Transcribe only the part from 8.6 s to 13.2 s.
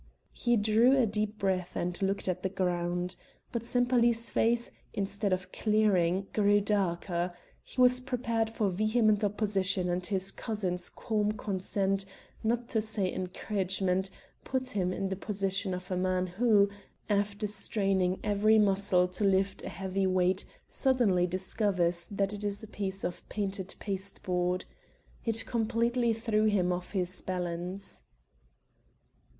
vehement opposition and his cousin's calm consent, not to say